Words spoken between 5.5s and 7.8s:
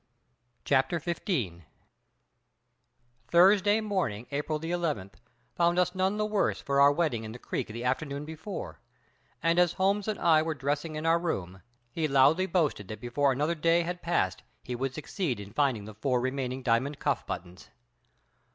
found us none the worse for our wetting in the creek